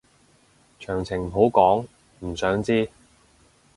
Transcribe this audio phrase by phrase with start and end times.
[0.79, 1.85] 詳情唔好講，
[2.21, 2.89] 唔想知